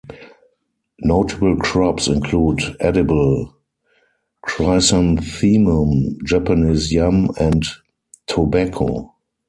Notable 1.03 1.57
crops 1.57 2.07
include 2.07 2.59
edible 2.79 3.53
chrysanthemum, 4.41 6.17
Japanese 6.25 6.91
yam 6.91 7.29
and 7.37 7.63
tobacco. 8.25 9.13